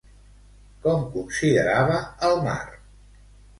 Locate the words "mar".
2.49-2.59